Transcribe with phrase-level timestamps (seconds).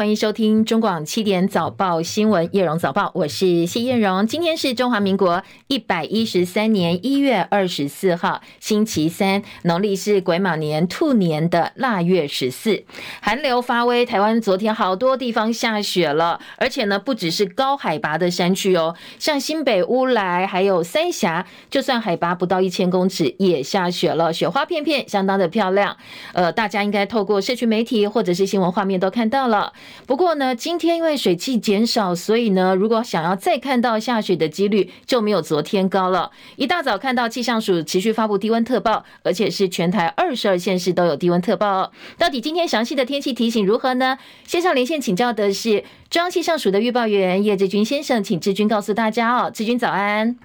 [0.00, 4.26] 欢迎收听中广七点早报新闻叶荣早报，我是谢艳荣。
[4.26, 12.82] 今天是中华民国一百一十三年一月二十四号，星期三，农历是癸卯年兔年的腊月十四。
[13.20, 25.94] 寒流发威，台湾昨天好多地方下雪了，而且呢，不只是高海拔的山区哦，像新北乌来还有三峡，就算海拔不到一千公尺也下雪了，雪花片片，相当的漂亮。
[26.32, 29.74] 呃，大家应该透过社区媒体或者是新闻画面都看到了。
[30.06, 36.30] 不过呢，今天因为水汽减少，所以呢，如果想要再看到下雪的几率就没有昨天高了。
[36.56, 41.90] 一大早看到气象署持续发布低温特报，而且是全台二十二县市都有低温特报哦。
[42.18, 44.18] 到底今天详细的天气提醒如何呢？
[44.44, 49.50] 线上连线请教的是中央气象署的预报员叶志军先生，请志军告诉大家哦。
[49.50, 50.36] 志军早安。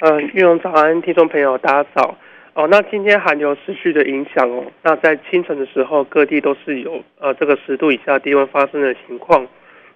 [0.00, 2.16] 嗯，玉龙早安，听众朋友大家早。
[2.54, 9.44] 哦，那今天寒流持续的影响哦，那在清晨的时候，各地都是有呃这个十度以下低温发生的情况。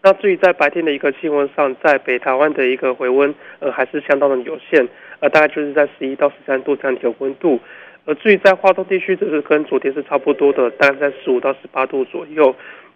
[0.02, 4.88] 那至于在白天的一个气温上，在北台湾的一个回温呃还是相当的有限，
[5.20, 7.60] 呃大概就是在十一到十三度这样的一个温度。
[8.04, 12.52] 而至于在花东地区，则是跟昨天是差不多的，大概在十五到十八度左右。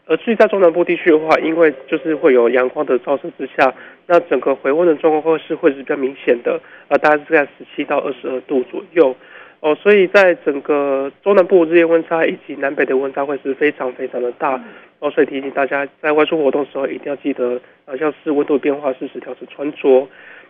[0.06, 3.72] 而至于在中南部地区的话，因为就是会有阳光的照射之下，
[4.08, 9.14] 那整个回温的状况会是会是比较明显的，呃大概是在十七到二十二度左右。
[9.62, 14.60] 哦，所以在整个中南部日夜温差以及南北的温差会是非常非常的大，
[14.98, 20.08] 哦，所以提醒大家在外出活动的时候一定要记得，呃，像是温度变化适时调整穿着。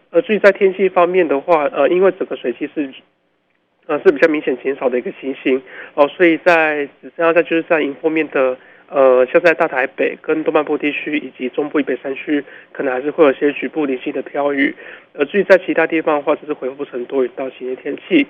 [0.08, 2.90] 呃，至于在天气方面的话，呃，因为整个水汽是，
[3.86, 5.60] 呃，是比较明显减少的一个情形，
[5.92, 8.56] 哦，所以在只剩下在就是在迎风面的，
[8.88, 14.74] 呃，像在大台北跟东半部地区以及中部以北山区，可能还是会有些局部零星的飘雨。
[15.12, 18.26] 呃，至于在其他地方的话，就是恢复成多云到晴的天气。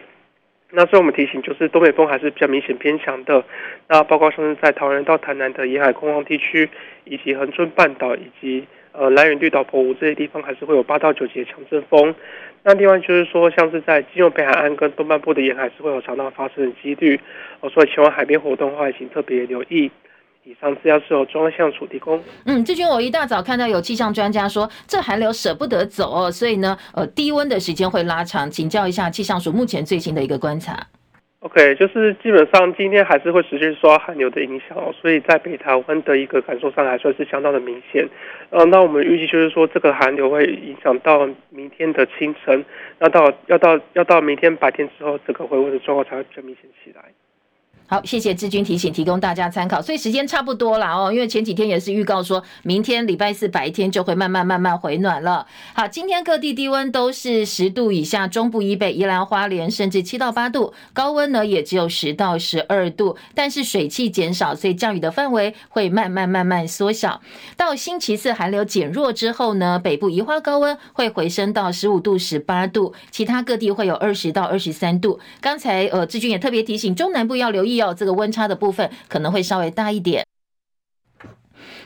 [0.75, 3.45] 那所以我们提醒，就是东北风还是比较明显偏强的。
[3.89, 6.69] 那包括像是在桃园到台南的沿海空旷地区，
[7.05, 12.14] 以及恒春半岛以及呃兰屿绿岛澎湖这些地方，还是会有八到九级的强阵风。
[12.63, 17.20] 那另外就是说，像是在基隆北海岸跟东半部的沿海，是会有常常发生的几率。
[17.61, 19.91] 哦，所以前往海边活动的话，请特别留意。
[20.45, 22.20] 以上资料是由中央气象署提供。
[22.47, 28.51] 嗯，志军，我一大早看到有气象专家说，这寒流舍不得走哦，所以呢，呃，低温的时间会拉长。
[28.51, 30.85] 请教一下气象署目前最新的一个观察。
[31.41, 38.09] OK，就是基本上今天还是会持续受到寒流的影响，哦所以在北台湾的一个感受上还算是相当的明显。
[38.51, 42.64] 呃，那我们预计就是说，这个寒流会影响到明天的清晨，
[42.98, 47.03] 那到要到要到明天白天之后，这个回温的状况才会比较明显起来。
[47.87, 49.83] 好，谢谢志军提醒，提供大家参考。
[49.83, 55.47] 所以时间差不多了哦，因为前几天也是预告说，明天礼拜四白天就会慢慢慢慢回暖了。
[55.75, 63.19] 好，今天各地低温都是十度以下，中部以北、宜兰花莲甚至七到八度，高温呢也只有十到十二度。
[63.35, 67.21] 但是水汽减少，所以降雨的范围会慢慢慢慢缩小。
[67.59, 75.21] 到星期四寒流减弱之后呢，北部宜花高温会回升到十五度、十八度，其他各地会有二十到二十三度。
[75.42, 77.82] 刚才呃，志军也特别提醒，中南部要留意。
[77.83, 80.25] 到这个温差的部分可能会稍微大一点。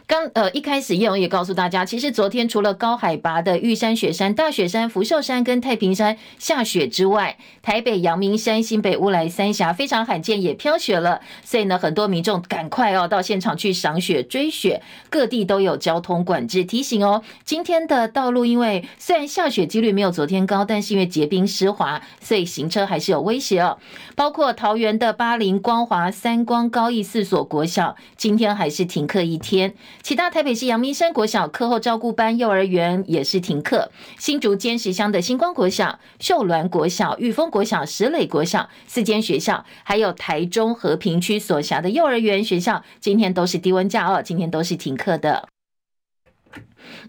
[0.09, 11.21] 刚呃一开始叶荣也告诉大家，其实昨天除了高海拔的玉山、雪山、大雪山、福寿山跟太平山下雪之外，台北阳明山、新北乌来、三峡非常罕见也飘雪了。
[11.43, 14.81] 所以呢，很多民众赶快哦到现场去赏雪追雪，
[15.11, 17.25] 各地都有交通管制提醒哦。
[17.45, 23.77] 今天的道路因为虽然下雪几率没有昨天高，但是因为结冰湿滑，所以行车还是有威胁哦。
[24.15, 29.75] 包括桃园的八林、光华、三光、高义四所国小，今天还是停课一天。
[30.07, 33.91] 其他台北市阳明山国小课后照顾班、幼儿园也是停课。
[34.21, 45.49] 新竹尖石乡的星光国小、秀峦国小、玉峰国小、石磊国小四间学校，还有台中和平区所辖的幼儿园学校，今天都是低温假哦，今天都是停课的。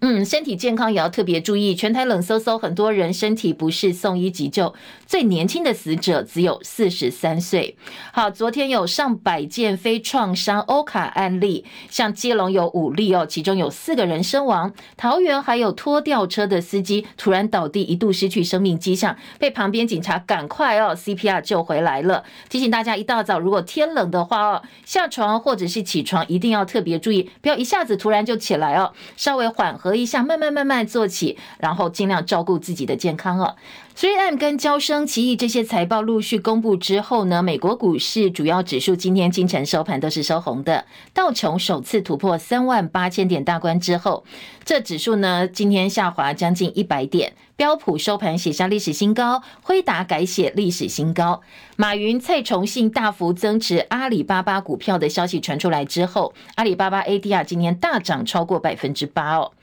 [0.01, 1.75] 嗯，身体健康也要特别注意。
[1.75, 4.73] 全台冷飕飕，很多人身体不适送医急救，
[5.05, 7.77] 最年轻的死者只有四十三岁。
[8.11, 14.73] 好，昨天有上百件非创伤欧卡案例，像基隆有五例哦，其中有四个人身亡。
[14.95, 22.23] 桃园还有拖吊车的司机突然倒地，一度失去生命迹象，被旁边警察赶快哦 CPR 救回来了。
[22.49, 33.57] 提醒大家，一大早如果天冷的话哦，下床或者是起床一定要特别注意，不要一下子突然就起来哦，稍微缓缓和一下，慢慢慢慢做起，然后尽量照顾自己的健康哦。
[33.97, 40.85] 3M 跟交生、奇异这些财报陆续公布之后呢，美国股市主要指数今天清晨收盘都是收红的。
[41.13, 44.23] 道琼首次突破三万八千点大关之后，
[44.63, 47.33] 这指数呢今天下滑将近一百点。
[47.57, 51.41] 标普收盘写下历史新高，辉达改写历史新高。
[51.75, 59.53] 马云、蔡崇信大幅增持阿里巴巴股票的消息传出来之后，阿里巴巴 ADR 今天大涨超过百分之八哦。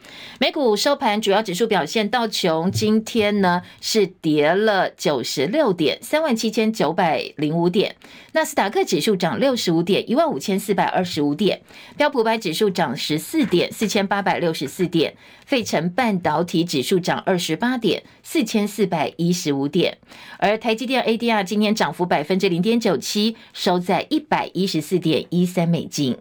[0.41, 7.93] 美股收盘主要指数表现，道琼今天呢是跌了九十六点，三万七千九百零五点；
[8.33, 11.61] 纳斯达克指数涨六十五点，一万五千四百二十五点；
[11.97, 15.15] 标普百指数涨十四点，四千八百六十四点。
[15.47, 19.99] 费城半导体指数涨二十八点，四千四百一十五点，
[20.39, 26.17] 而台积电 ADR 今天涨幅百分之零点九七，收在一百一十四点一三美金。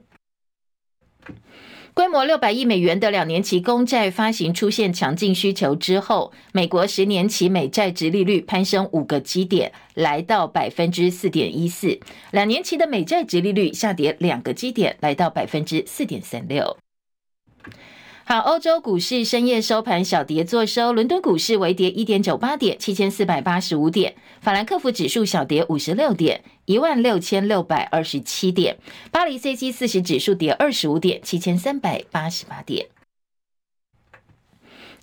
[1.93, 11.99] 规模六百亿美元的两年期公债发行出现强劲需求之后，美国十年期美债殖利率攀升五个基点，来到百分之四点一四；
[12.31, 16.75] 两年期的美债殖利率下跌两个基点，来到百分之四点三六。
[18.25, 28.75] 好，欧洲股市深夜收盘小跌作收，伦敦股市微跌一点九八点，七千四百八十五点；法兰克福指数小跌五十六点，一万六千六百二十七点；
[29.11, 32.87] 巴黎 c c 四十指数跌二十五点，七千三百八十八点。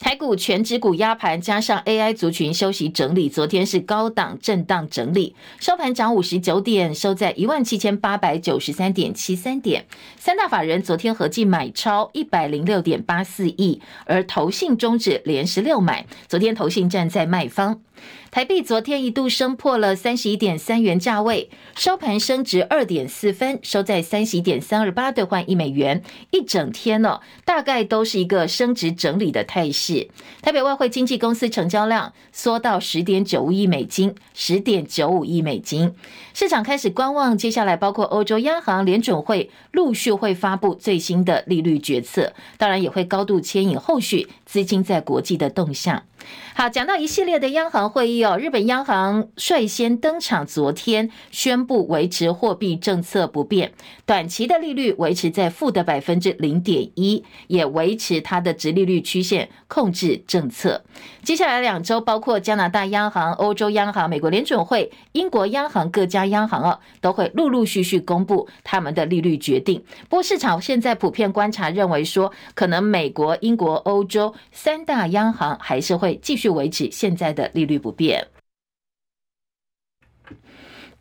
[0.01, 9.85] 台股全指股压盘，加上 AI 族群休息整理，昨天是高档震荡整理，收盘涨五十九点，收在一万七千八百九十三点七三点。
[10.17, 17.83] 三大法人昨天合计买超一百零六点八四亿，而投信终止连十六买，昨天投信站在卖方。
[18.31, 26.01] 台币昨天一度升破了三十一点三元价位，收盘升值二点四分，收在三十一点三二八兑换一美元。
[26.31, 30.09] 一整天呢，大概都是一个升值整理的态势。
[30.43, 35.93] 台北外汇经纪公司成交量缩到十点九五亿美金，十点九五亿美金。
[36.33, 46.05] 市场开始观望，接下来包括欧洲央行、联准会陆续会发布最新的利率决策，当然也会高度牵引后续资金在国际的动向。
[46.55, 53.73] 好，讲到一系列的央行会议哦，日本央行率先登场，昨天宣布维持货币政策不变，
[54.05, 60.85] 短期的利率维持在负的百分之零点一，也维持它的直利率曲线控制政策。
[61.23, 69.83] 接下来两周，包括加拿大央行、欧洲央行、美国联准会、英国央行各家央行哦，都会陆陆续续公布他们的利率决定。
[70.09, 78.29] 不过市场现在普遍观察认为说，可能美国、英国、欧洲三大央行还是会继续维持现在的利率不变。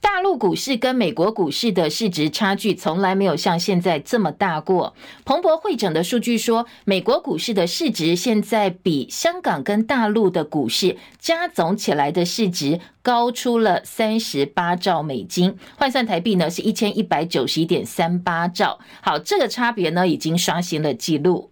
[0.01, 4.95] 大陆股市跟美国股市的市值差距从来没有像现在这么大过。
[5.25, 18.79] 彭博会诊的数据说，美国股市的市值现在比香港跟大陆的股市加总起来的市值高出了三十八兆美金，换算台币呢是一千一百九十一点三八兆。
[19.01, 21.51] 好，这个差别呢已经刷新了纪录。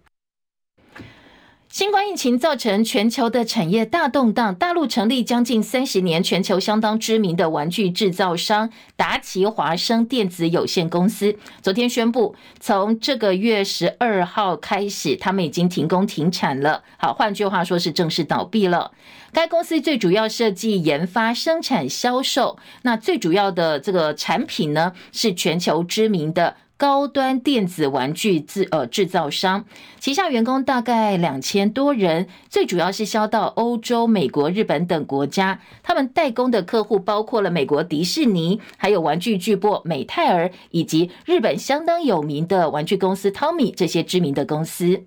[1.70, 4.54] 新冠疫情造成全球的产业大动荡。
[4.54, 16.82] 大陆成立将近三十年、全球相当知名的玩具制造商达奇华生电子有限公司，昨天宣布，从这个月十二号开始，他们已经停工停产了。
[16.96, 18.92] 好，换句话说是正式倒闭了。
[19.30, 26.56] 该公司最主要设计、研发、生产、销售，那最主要的这个产品呢，是全球知名的。
[26.78, 29.64] 高端电子玩具制呃制造商
[29.98, 35.60] 旗下员工大概两千多人，最主要是销到欧洲、美国、日本等国家。
[35.82, 45.02] 他们代工的客户包括了美国迪士尼，还有玩具巨擘美泰尔，以及日本相当有名的玩具公司汤米这些知名的公司。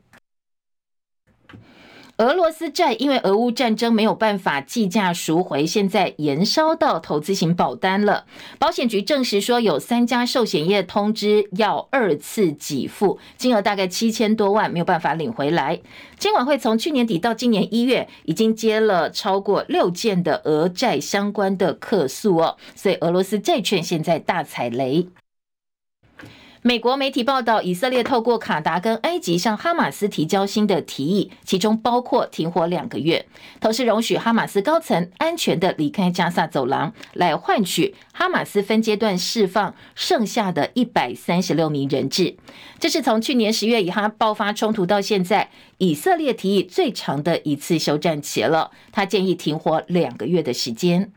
[2.22, 8.26] 俄罗斯债因为俄乌战争没有办法计价赎回，现在延烧到投资型保单了。
[8.60, 15.82] 保险局证实说，有三家寿险业通知要二次给付，金额大概七千多万，没有办法领回来。
[16.20, 25.08] 监管会从去年底到今年一月，已经接了超过六件的俄债相关的客诉哦，所以俄罗斯债券现在大踩雷。
[26.64, 33.26] 美国媒体报道，以色列透过卡达跟埃及向哈马斯提交新的提议，其中包括停火两个月，
[33.60, 42.38] 同时容许哈马斯高层安全的离开加萨走廊，来换取哈马斯分阶段释放剩下的一百三十六名人质。
[42.78, 45.50] 这是从去年十月以哈爆发冲突到现在，
[45.80, 48.70] 以色列提议最长的一次休战期了。
[48.92, 51.12] 他建议停火两个月的时间。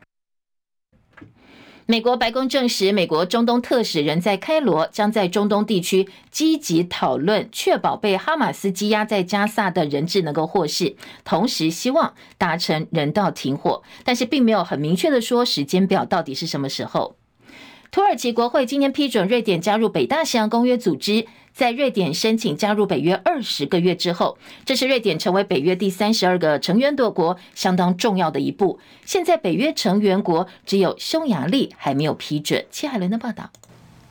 [1.87, 17.17] 美国白宫证实，美国中东特使人在开罗，将在中东地区积极讨论，确保被哈马斯羁押在加萨的人质能够获释，同时希望达成人道停火，但是并没有很明确的说时间表到底是什么时候。
[17.95, 21.29] 土耳其国会今天批准瑞典加入北大西洋公约组织。
[21.53, 28.81] 在瑞典申请加入北约二十个月之后，这是瑞典成为北约第三十二个成员国，相当重要的一步。
[29.05, 32.67] 现在北约成员国只有匈牙利还没有批准。
[32.69, 33.49] 切海伦的报道。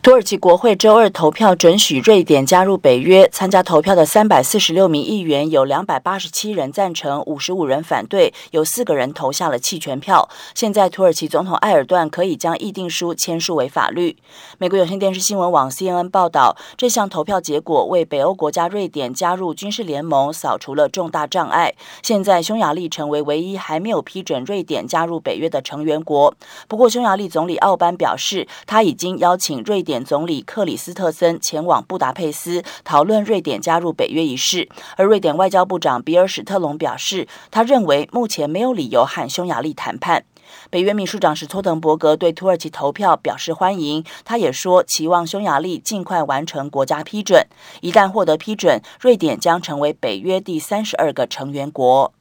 [0.03, 10.27] 土耳其国会周二投票准许瑞典加入北约，参加投票的三百四十六名议员有两百八十七人赞成，五十五人反对，有四个人投下了弃权票。
[10.53, 14.17] 现在土耳其总统埃尔段可以将议定书签署为法律。
[14.57, 21.73] 美国有线电视新闻网 CNN 报道，这项投票结果为北欧国家瑞典加入军事联盟扫除了重大障碍。
[22.01, 26.35] 现在匈牙利成为唯一还没有批准瑞典加入北约的成员国。
[26.67, 29.92] 不过，匈牙利总理奥班表示，他已经邀请瑞典。
[30.01, 40.23] 总理克里斯特森前往布达佩斯讨论瑞典加入北约一事，而瑞典外交部长比尔史特龙表示，他认为目前没有理由和匈牙利谈判。
[40.69, 47.45] 北约秘书长史托滕伯格对土耳其投票表示欢迎，他也说期望匈牙利尽快完成国家批准，
[47.81, 52.13] 一旦获得批准，瑞典将成为北约第三十二个成员国。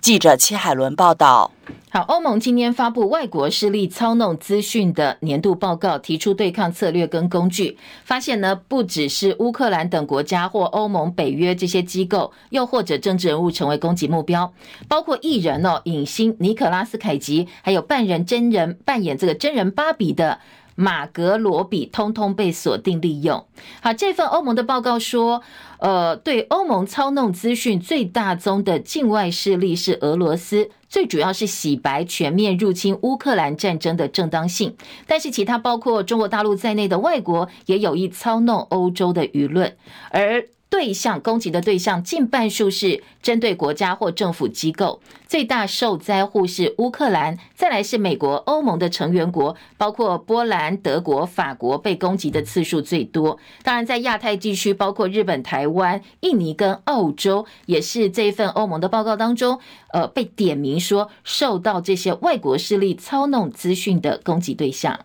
[0.00, 1.50] 记者戚海伦报道。
[1.90, 7.78] 好，欧盟今天发布外国势力操弄资讯的年度报告，提出对抗策略跟工具。
[8.04, 14.52] 发现呢，不只是乌克兰等国家或欧盟、北约这些机构，又或者政治人物成为攻击目标，
[14.86, 20.40] 包括艺人哦，影星尼可拉斯凯吉，还有扮人真人扮演这个真人芭比的。
[20.80, 23.44] 马格罗比通通被锁定利用。
[23.82, 25.42] 好，这份欧盟的报告说，
[25.80, 34.76] 呃，对欧盟操弄资讯最大宗的境外势力是俄罗斯，最主要是洗白全面入侵乌克兰战争的正当性。
[35.08, 39.76] 但是，其他包括中国大陆在内的外国也有意操弄欧洲的舆论，
[40.12, 40.44] 而。
[40.70, 53.38] 对象攻击的对象近半数是针对国家或政府机构，最大受灾户是乌克兰，再来是美国、欧盟的成员国，包括波兰、德国、法国被攻击的次数最多。
[53.62, 59.58] 当然，在亚太地区，包括日本、台湾、印尼跟澳洲，也是这一份欧盟的报告当中，
[59.92, 65.00] 呃，被点名说受到这些外国势力操弄资讯的攻击对象。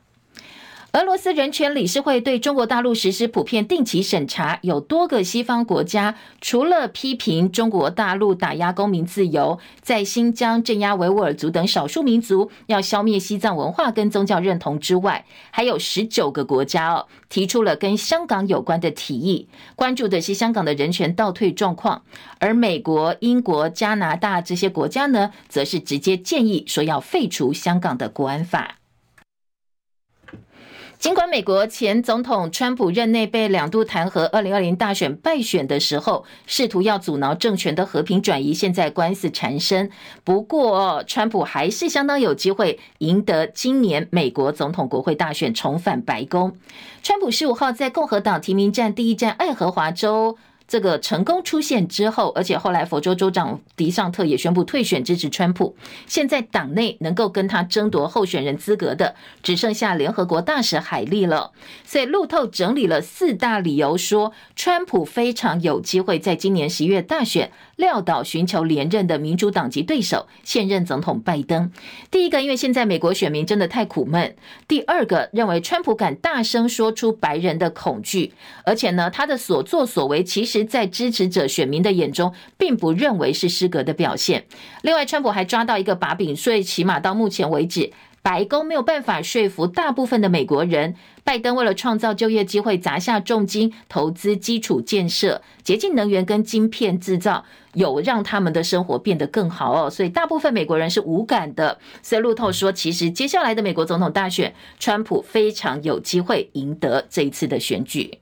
[0.93, 22.03] 俄罗斯人权理事会对中国大陆实施普遍定期审查，有多个西方国家除了批评中国大陆打压公民自由，在新疆镇压维吾尔族等少数民族，要消灭西藏文化跟宗教认同之外，还有十九个国家哦提出了跟香港有关的提议，关注的是香港的人权倒退状况，
[22.38, 28.75] 而美国、英国、加拿大这些国家呢，则是直接建议说要废除香港的国安法。
[31.03, 39.91] 尽管美国前总统川普任内被两度弹劾，二零二零大选败选的时候，试图要阻挠政权的和平转移，现在官司缠身。
[40.24, 46.55] 不过，川普还是相当有机会赢得今年美国总统国会大选，重返白宫。
[47.01, 50.38] 川普十五号在共和党提名战第一站爱荷华州。
[50.67, 55.75] 这个成功出现之后，而且后来佛州州长迪尚特也宣布退选支持川普。
[56.08, 61.51] 现在党内能够跟他争夺候选人资格的，只剩下联合国大使海利了。
[61.86, 71.72] 所以路透整理了四大理由，说川普非常有机会在今年十一月大选撂倒寻求连任的民主党籍对手现任总统拜登。
[72.10, 74.32] 第一个，因为现在美国选民真的太苦闷；
[74.67, 78.34] 第二个，认为川普敢大声说出白人的恐惧，
[78.65, 80.52] 而且呢，他的所作所为其实。
[80.53, 84.45] 实在支持者选民的眼中，并不认为是失格的表现。
[84.83, 87.91] 另外，川普还抓到一个把柄，所以起码到目前为止，
[88.22, 90.93] 白宫没有办法说服大部分的美国人，
[91.24, 97.43] 拜登为了创造就业机会，砸下重金投资基础建设、洁净能源跟晶片制造，
[97.74, 99.89] 有让他们的生活变得更好哦。
[99.89, 101.79] 所以，大部分美国人是无感的。
[102.03, 108.19] 所以，路透说，其实接下来的美国总统大选，川普非常有机会赢得这一次的选举。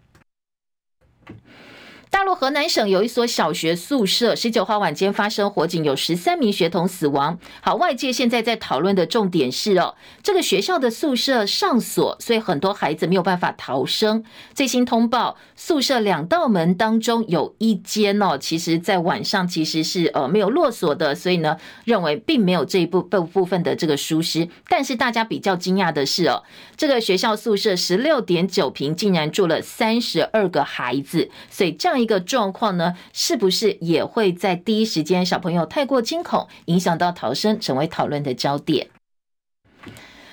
[2.11, 7.39] 大陆河南省有一所小学宿舍，十九号晚间发生火警，有十三名学童死亡。
[7.61, 14.25] 好，外界现在在讨论的重点是哦，这个学校的宿舍上锁，所以很多孩子没有办法逃生。
[14.53, 24.49] 最新通报，宿舍两道门当中有一间哦，其实在晚上其实是呃没有落锁的，所以呢，认为并没有这一部部部分的这个疏失。
[24.67, 26.43] 但是大家比较惊讶的是哦，
[26.75, 32.00] 这个学校宿舍十六点九平竟然住了三十二个孩子，所以这样。
[32.01, 38.87] 一个状况呢，是不是也会在第一时间小朋友太过惊恐，影响到逃生，成为讨论的焦点？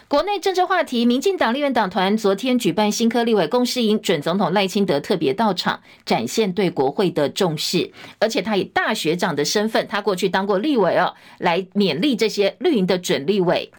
[0.09, 7.93] 国内政治话题，民进党立院党团昨天举办新科立委共识营，准总统赖清德特别到场，展现对国会的重视。
[8.19, 13.71] 而且他以大学长的身份，他过去当过立委哦，来勉励这些绿营的准立委。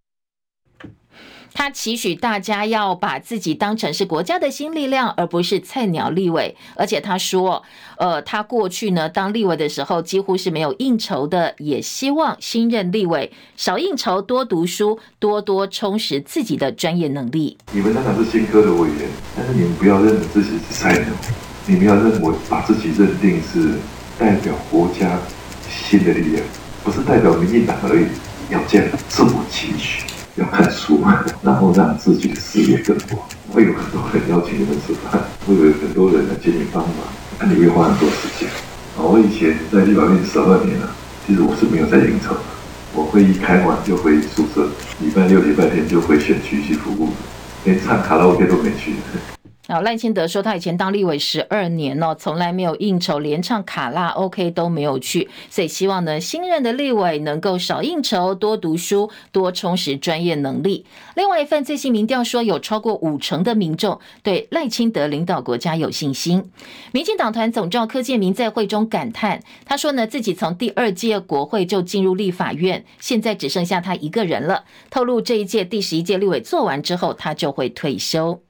[1.60, 6.56] 他期许大家要把自己当成是国家的新力量，而不是菜鸟立委。
[6.78, 7.62] 而且他说，
[7.98, 17.58] 呃，他过去呢当立委的时候几乎是没有应酬的，也希望新任立委少应酬，多读书，多多充实自己的专业能力。
[17.74, 21.08] 你们当然是新科的委员，但是你们不要认为自己是菜鸟，
[21.66, 23.74] 你们要认为把自己认定是
[24.18, 25.20] 代表国家
[25.70, 26.42] 新的力量，
[26.86, 28.08] 不是代表民进党而已，
[28.50, 30.06] 要这样自我期许。
[30.40, 31.04] 要看书，
[31.44, 33.28] 然后让自己的事业更广。
[33.52, 36.96] 会有很多人邀请你们吃饭，会有很多人来请你帮忙，
[37.40, 38.48] 那你会花很多时间。
[38.96, 40.90] 我以前在立法院十二年了，
[41.26, 42.42] 其实我是没有在应酬的，
[42.94, 44.68] 我会一开完就回宿舍，
[45.00, 47.10] 礼拜六、礼拜天就回选区去服务，
[47.66, 48.94] 连唱卡拉 OK 都没去。
[49.72, 60.88] 好，赖清德说，他以前当立委十二年哦，从来没有应酬，连唱卡拉 OK 都没有去，所以希望呢，新任的立委能够少应酬，多读书，多充实专业能力。
[61.14, 66.50] 另外一份最新民调说，有超过五成的民众对赖清德领导国家有信心。
[66.92, 74.64] 民进党团总召柯建铭在会中感叹，他说呢，自己从第二届国会就进入立法院，现在只剩下他一个人了。
[74.90, 78.42] 透露这一届第十一届立委做完之后，他就会退休。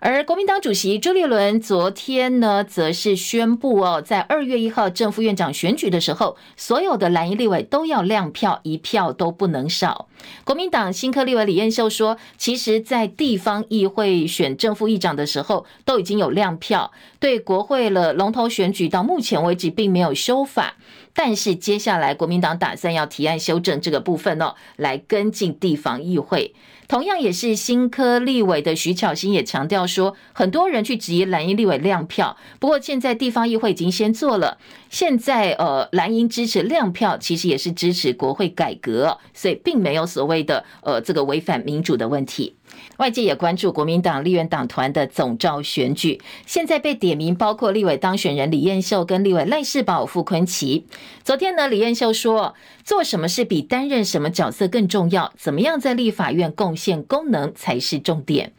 [0.00, 10.06] 而国民党主席朱立伦昨天呢，则是宣布哦，在二月一号正副院长选举的时候，所有的蓝营立委都要亮票，一票都不能少。
[10.44, 16.92] 国民党新科立委李彦秀说，其实，在地方议会选正副议长的时候，都已经有亮票。
[17.18, 20.76] 对国会了龙头选举，到目前为止并没有修法，
[21.12, 26.54] 但是接下来国民党打算要提案修正这个部分哦，来跟进地方议会。
[26.88, 34.56] 同样也是新科立委的徐巧芯也强调说，很多人去质疑蓝营立委亮票，不过现在地方议会已经先做了，
[34.88, 42.56] 现在呃蓝营支持亮票，其实也是支持国会改革，所以并没有所谓的呃这个违反民主的问题。
[42.98, 50.82] 外界也关注国民党立院党团的总召选举，现在被点名包括立委当选人李彦秀跟立委赖世宝、傅昆萁。
[51.22, 58.52] 昨天呢，李彦秀说，做什么事比担任什么角色更重要，怎么样在立法院贡献功能才是重点。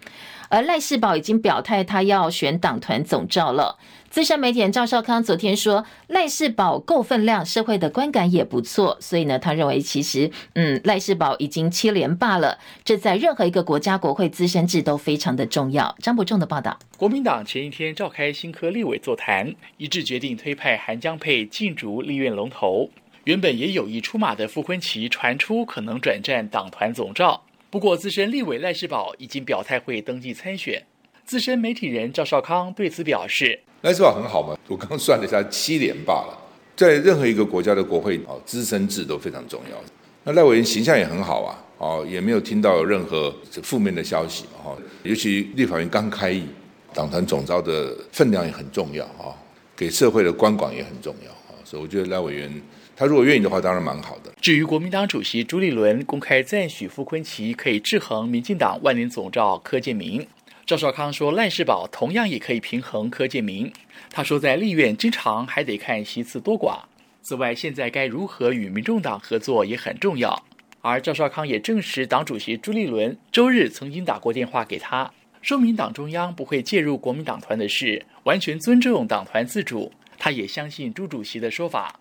[0.50, 3.78] 而赖士葆已经表态，他要选党团总召了。
[4.10, 15.96] 资深媒体人赵少康昨天说，赖士葆够分量，社会的观感也不错，所以呢，他认为其实，嗯，赖士葆已经七连霸了，这在任何一个国家国会资深制都非常的重要。
[16.00, 22.90] 张伯仲的报道，国民党前一天召开新科立委座谈，一致决定推派韩江佩竞逐立院龙头。
[23.26, 30.84] 原本也有意出马的傅昆萁传出可能转战党团总召，不过资深立委赖士葆已经表态会登记参选。
[31.24, 33.60] 资深媒体人赵少康对此表示。
[33.82, 36.36] 赖士葆很好嘛，我刚算了一下，七连罢了。
[36.76, 39.78] 在任何一个国家的国会啊，资深制都非常重要。
[40.24, 44.76] 那赖委员形象也很好啊，哦，也没有听到任何负面的消息哈。
[45.04, 46.46] 尤其立法院刚开议，
[46.92, 49.38] 党团总召的分量也很重要啊，
[49.76, 51.54] 给社会的观广也很重要啊。
[51.64, 52.52] 所以我觉得赖委员
[53.00, 54.34] 他如果愿意的话，当然蛮好的。
[54.42, 60.28] 至于国民党主席朱立伦公开赞许傅昆萁可以制衡民进党万年总召柯建铭。
[60.66, 63.72] 赵少康说：“赖世宝同样也可以平衡柯建铭。
[64.10, 66.80] 他说，在立院经常还得看席次多寡。
[67.22, 70.44] 此外，现在该如何与民众党合作也很重要。
[70.82, 75.10] 而赵少康也证实，党主席朱立伦周日曾经打过电话给他，
[75.42, 79.90] 说明党中央不会介入国民党团的事，完全尊重党团自主。
[80.18, 81.98] 他也相信朱主席的说法。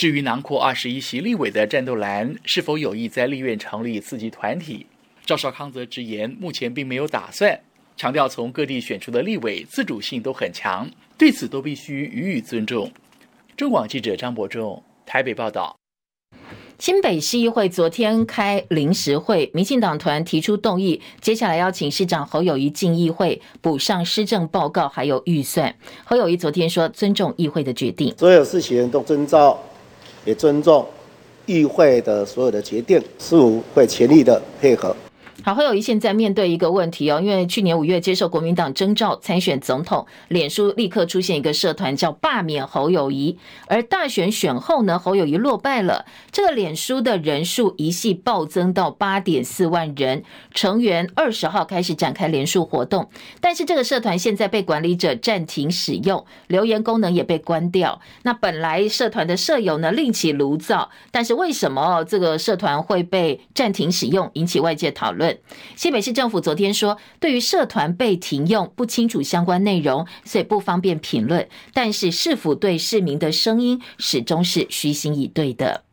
[0.00, 4.86] 至于囊括二十一席立委的战斗蓝是否有意在立院成立次级团体，
[5.26, 7.60] 赵少康则直言，目前并没有打算。”
[7.98, 12.90] 强调从各地选出的立委自主性都很强，对此都必须予以尊重。
[13.58, 15.76] 中广记者张伯仲台北报道。
[16.78, 25.76] 新北市议会昨天开临时会，民进党团提出动议，接下来邀请市长侯友谊进议会补上施政报告还有预算。
[26.06, 29.62] 侯友谊昨天说尊重议会的决定，所有事情都遵照，
[30.24, 30.86] 也尊重
[31.46, 34.94] 议会的所有的决定，事务会全力的配合。
[35.42, 50.22] 好，侯友谊现在面对一个问题哦，因为去年五月接受国民党征召参选总统，脸书立刻出现一个社团叫罢免侯友谊，而大选选后呢，侯友谊落败了，这个脸书的人数一夕暴增到八点四万人，
[50.52, 53.08] 成员二十号开始展开连署活动，
[53.40, 57.98] 但是这个社团现在被管理者暂停使用，留言功能也被关掉。
[58.24, 65.29] 那本来社团的社友呢另起炉灶，但是为什么这个社团会被暂停使用，引起外界讨论？
[65.30, 65.38] 论。
[65.76, 71.48] 新北市政府昨天说，对于社团被停用，不清楚相关内容，所以不方便评论。
[71.72, 75.84] 但是市府对市民的声音始终是虚心以对的。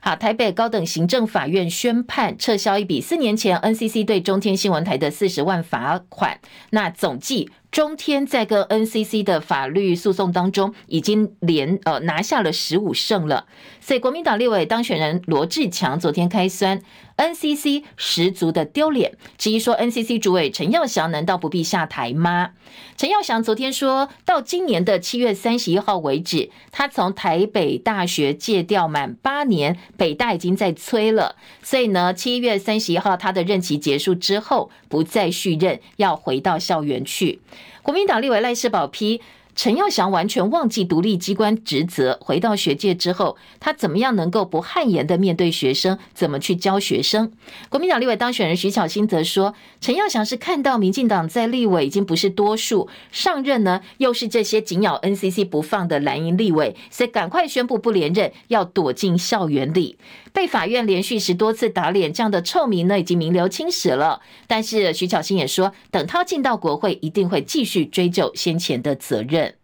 [0.00, 7.50] 好，台北高等行政法院宣判撤销一笔四年前 NCC 对中天新闻台的四十万罚款，那总计。
[7.70, 13.46] 中天在跟 NCC 的法律诉讼当中，已经连呃拿下了十五胜了。
[13.80, 16.82] 所以国民党立委当选人罗志强昨天开酸
[17.16, 22.50] ，NCC 十足的丢脸，质疑说 NCC 主委陈耀祥难道不必下台吗？
[22.96, 37.40] 陈耀祥昨天说到今年的七月三十一号为止，他从台北大学借调满八年，北大已经在催了，所以呢七月三十一号他的任期结束之后不再续任，要回到校园去。
[37.88, 39.22] 国民党立委赖士葆批
[39.56, 45.98] 陈耀祥完全忘记独立机关职责，回到学界之后，他怎么样能够不汗颜的面对学生？
[46.12, 47.32] 怎么去教学生？
[47.70, 59.96] 国民党立委当选人徐巧芯则说，陈耀祥是看到民进党在立委已经不是多数，上任呢又是这些紧咬 NCC 不放的蓝营立委，所以赶快宣布不连任，要躲进校园里。
[60.38, 64.20] 被法院连续十多次打脸，这样的臭名呢，已经名留青史了。
[64.46, 69.56] 但是徐巧芯也说，等他进到国会，一定会继续追究先前的责任。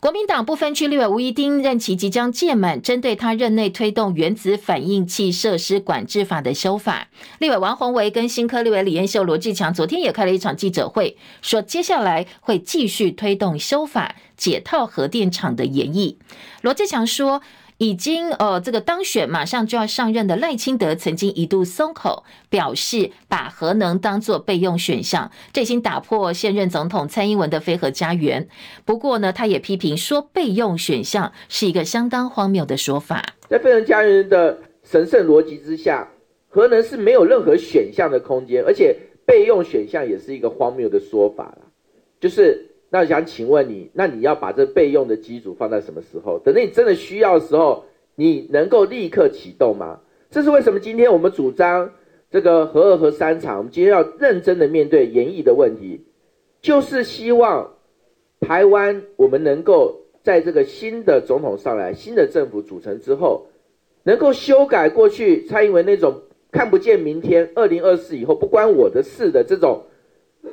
[0.00, 7.06] 国民党不分区立委吴怡丁任期即将届满，针对他任内推动原子反应器设施管制法的修法，
[7.38, 16.16] 立委王宏维跟新科立委李彦秀、罗志强昨天也开了一场记者会，说接下来会继续推动修法，解套核电厂的演绎。
[16.62, 17.40] 罗志强说。
[17.78, 28.48] 已经呃，这个当选马上就要上任的赖清德曾经一度松口，表示把核能当作备用选项，这已经打破现任总统蔡英文的非核家园。
[28.84, 33.22] 不过呢，他也批评说备用选项是一个相当荒谬的说法。
[33.48, 36.08] 在非核家园的神圣逻辑之下，
[36.48, 41.56] 核能是没有任何选项的空间，而且备用选项也是一个荒谬的说法，
[42.18, 42.70] 就是。
[42.88, 46.38] 那想请问你，那你要把这备用的机组放在什么时候？
[46.38, 49.98] 等到你真的需要的时候，你能够立刻启动吗？
[50.30, 50.78] 这是为什么？
[50.78, 51.90] 今天我们主张
[52.30, 56.04] 这个核二核三厂，我们今天要认真的面对延役的问题，
[56.62, 57.74] 就是希望
[58.40, 63.48] 台湾我们能够在这个新的总统上来、新的政府组成之后，
[64.04, 66.22] 能够修改过去蔡英文那种
[66.52, 69.82] 看不见明天、二零二四以后不关我的事的这种。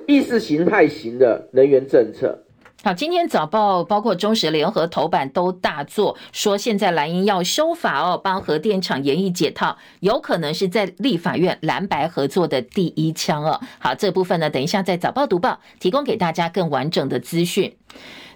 [0.07, 2.39] 意识形态型的能源政策。
[2.83, 13.61] 好，今天早报包括中时联合头版都大作，说现在蓝营要修法哦，帮核电厂延役解套，有可能是在立法院蓝白合作的第一枪哦。
[13.79, 17.77] 好，这部分呢，等一下在早报读报提供给大家更完整的资讯。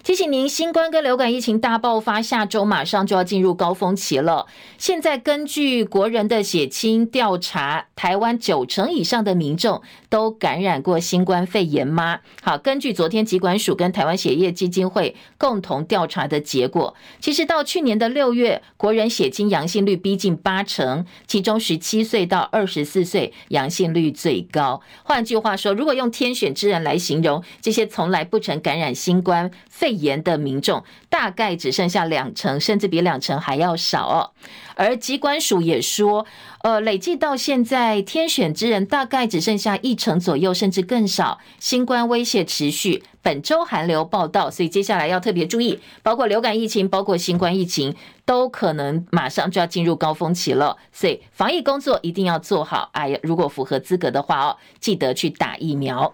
[0.04, 4.46] 提醒您，新冠跟流感疫情大爆发，下周马上就要进入高峰期了。
[4.78, 12.20] 现在根据国人的血清调查，台湾九成以上的民众都感染过新冠肺炎吗？
[12.42, 24.80] 好，根据昨天疾管署跟台湾血液基金会共同调查的结果，其实到去年的六月，国人血清阳性率逼近八成，其中十七岁到二十四岁阳性率最高。
[25.02, 34.30] 换句话说，如果用天选之人来形容，这些从来不曾感染新冠肺炎的民众大概只剩下两成，甚至比两成还要少哦。
[34.74, 36.24] 而疾管署也说，
[36.68, 41.38] 呃，累计到现在，天选之人大概只剩下一成左右，甚至更少。
[41.58, 50.76] 新冠威胁持续，本周寒流报道，所以接下来要特别注意，包括流感疫情，包括新冠疫情，都可能马上就要进入高峰期了。
[50.92, 52.90] 所以防疫工作一定要做好。
[52.92, 56.12] 哎呀，如果符合资格的话哦，记得去打疫苗。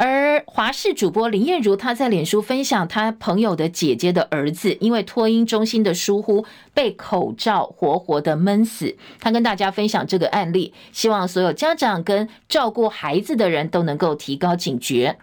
[0.00, 8.96] 而华视主播林燕如，她在脸书分享她朋友的姐姐的儿子，因为托婴中心的疏忽，被口罩活活的闷死。
[9.18, 15.18] 她跟大家分享这个案例，希望所有家长跟照顾孩子的人都能够提高警觉。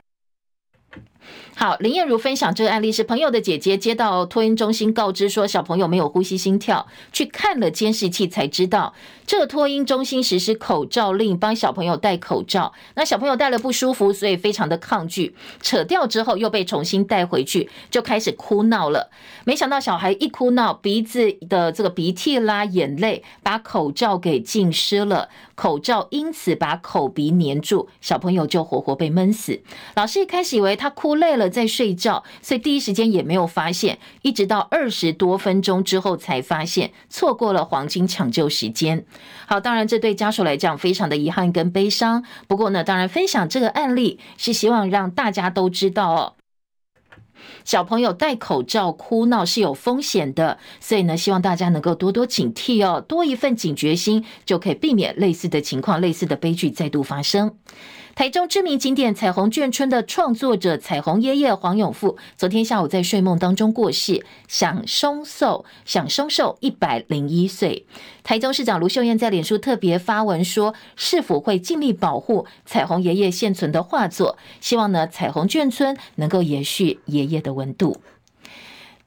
[1.55, 8.93] 好，林燕如分享这个案例是朋友的姐姐接到托婴中心告知说小朋友没有呼吸心跳，去看了监视器才知道，
[9.25, 12.73] 这个托婴中心实施口罩令，帮小朋友戴口罩。
[12.95, 19.09] 那小朋友戴了不舒服，所以非常的抗拒，扯掉之后又被重新带回去，就开始哭闹了。
[19.45, 29.61] 没想到小孩一哭闹，鼻子的这个鼻涕啦、眼泪把口罩给浸湿了，口罩因此把口鼻黏住，小朋友就活活被闷死。
[29.95, 31.49] 老师一开始以为他哭累了。
[31.49, 39.05] 在睡觉，所以第一时间也没有发现，一直到二十多分钟之后才发现，错过了黄金抢救时间。
[39.47, 42.23] 好，当然这对家属来讲非常的遗憾跟悲伤。
[42.47, 46.33] 不过呢，当然分享这个案例是希望让大家都知道哦。
[47.63, 57.55] 小朋友戴口罩哭闹是有风险的，所以呢，希望大家能够多多警惕哦，多一份警觉心，就可以避免类似的情况、类似的悲剧再度发生。
[58.15, 67.85] 台中知名景点彩虹眷村的创作者彩虹爷爷黄永富，昨天下午在睡梦当中过世，享寿寿享寿寿一百零一岁。
[68.23, 77.97] 台中市长卢秀燕在脸书特别发文说，市府会尽力保护彩虹爷爷现存的画作，希望呢彩虹眷村能够延续爷爷的温度。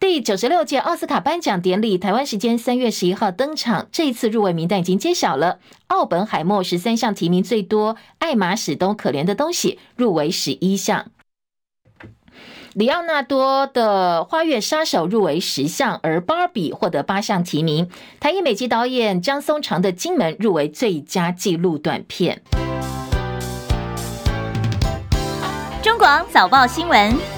[0.01, 3.89] 第九十六届奥斯卡颁奖典礼，台湾时间三月十一号登场。
[3.91, 5.59] 这一次入围名单已经揭晓了，
[5.89, 11.07] 奥本海默十三项提名最多，艾玛史东可怜的东西入围十一项，
[12.75, 17.91] 里奥纳多的花月杀手入围十项，而芭比获得八项提名。
[18.21, 22.41] 台裔美籍导演张松长的《金门》入围最佳纪录短片。
[25.83, 27.38] 中广早报新闻。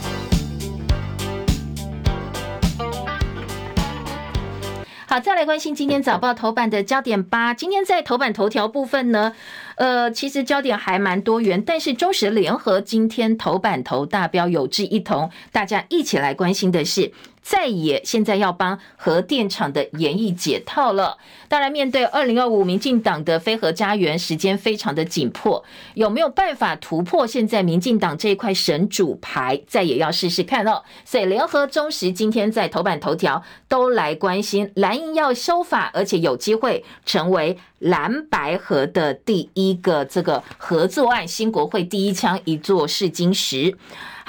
[5.11, 7.53] 好，再来关心今天早报头版的焦点八。
[7.53, 9.35] 今天在头版头条部分呢，
[9.75, 17.11] 呃，其实焦点还蛮多元，但是中时联合今天头版头大标有志一同，大家一起来关心的是。
[17.42, 21.18] 再也现在要帮核电厂的研议解套了。
[21.48, 29.61] 当然，面对二零二五民进党的非核家园，时间非常的紧迫，有没有办法突破现在民进党这一块神主牌？
[29.66, 30.83] 再也要试试看哦。
[31.05, 43.76] 所以，联合中时今天在头版头条都来关心蓝营要修法，而且有机会成为蓝白河的第一个这个合作案，新国会第一枪一座试金石。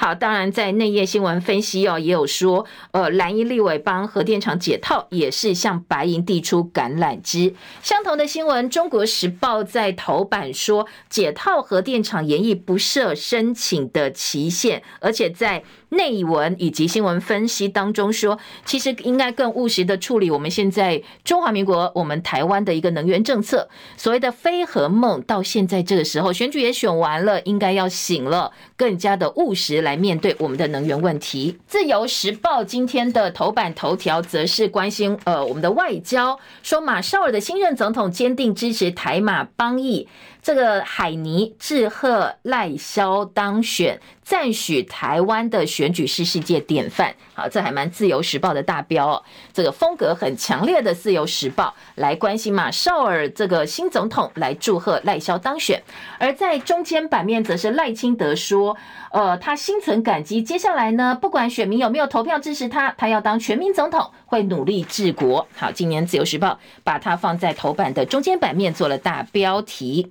[0.04, 7.54] 好，当然在内页新闻分析哦，也有说，呃，蓝衣立委帮核电厂解套，也是向白银递出橄榄枝。
[7.84, 15.62] 相同的新闻，《中国时报》在头版说，解套核电厂研议不设申请的期限，而且在。
[15.94, 23.68] 内文以及新闻分析当中说，其实应该更务实的处理我们现在中华民国、我们台湾的一个能源政策。
[23.98, 31.58] 所谓的非核梦，到现在这个时候，选举也选完了，应该要醒了，更加的务实来来面对我们的能源问题。
[31.66, 40.08] 自由时报今天的头版头条则是关心呃我们的外交，说马绍尔的新任总统坚定支持台马邦谊。
[40.42, 47.14] 这个海尼致贺赖萧当选，赞许台湾的选举是世界典范。
[47.32, 49.22] 好，这还蛮自由时报的大标哦。
[49.52, 55.80] 这个风格很强烈的自由时报来关心马绍尔这个新总统，来祝贺赖萧当选。
[56.18, 58.76] 而在中间版面，则是赖清德说，
[59.12, 60.42] 呃，他心存感激。
[60.42, 65.46] 接下来呢，不管选民有没有投票支持他，他要当全民总统，会努力治国。
[65.54, 70.10] 好，今年自由时报把它放在头版的中间版面做了大标题。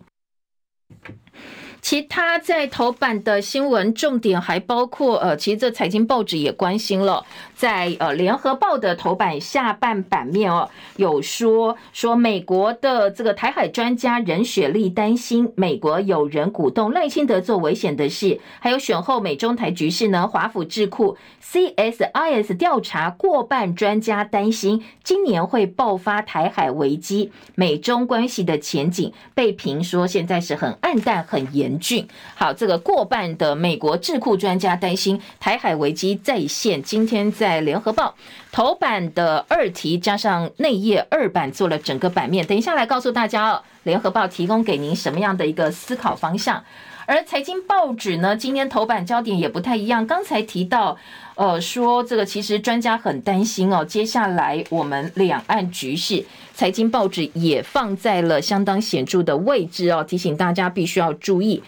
[1.81, 7.25] 其他在头版的新闻重点还包括，呃，其实这财经报纸也关心了。
[7.61, 32.07] 在呃，联合报的头版下半版面哦，有说说美国的这个台海专家任雪丽担心美国有人鼓动赖清德做危险的事，还有选后美中台局势呢，华府智库 CSIS 调查过半专家担心今年会爆发台海危机，美中关系的前景被评说现在是很暗淡、很严峻。
[32.33, 37.50] 好，这个过半的美国智库专家担心台海危机再现，今天在。
[37.51, 38.15] 在联合报
[38.49, 46.63] 头版的二题加上内页二版做了整个版面，等一下来告诉大家哦，联合报提供给您什么样的一个思考方向？
[47.07, 50.07] 而财经报纸呢，今天头版焦点也不太一样。
[50.07, 50.95] 刚才提到，
[51.35, 61.61] 呃，说这个其实专家很担心哦，接下来我们两岸局势，财经报纸也放在了相当显著的位置哦，提醒大家必须要注意。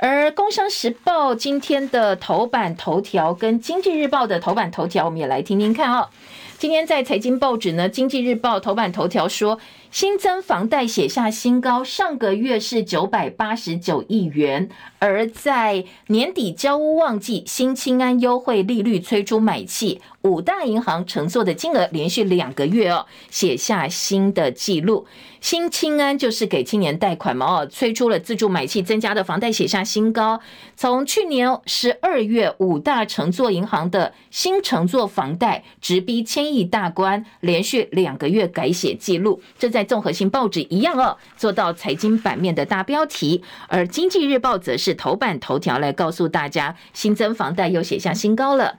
[0.00, 6.08] 而《工商时报》今天的头版头条跟《经济日报》的头版头条，我们也来听听看哦。
[6.56, 9.58] 今天在财经报纸呢，《经济日报》头版头条说，
[9.90, 14.68] 新增房贷写下新高，上个月是九百八十九亿元。
[15.00, 25.06] 而在年底交屋旺季，新青安优惠利率催出买气，五大银行承坐的金额连续两个月哦写下新的记录。
[25.40, 30.40] 新青安就是给青年贷款嘛哦，催出了自助买气增加的房贷写下新高。
[30.74, 39.40] 从去年十二月，五大承坐银行的新承坐房贷直逼千亿大关，连续两个月改写记录。
[39.58, 43.44] 这在综合性报纸一样哦，做到财经版面的大标题。
[43.68, 44.78] 而经济日报则。
[44.78, 48.78] 是头版头条来告诉大家，新增房贷又写下新高了。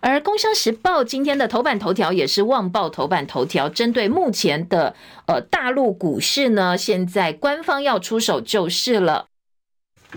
[0.00, 4.94] 而《工商时报》今天的头版头条也是旺报头版头条，针对目前的
[5.26, 9.26] 呃大陆股市呢，现在官方要出手救市了。《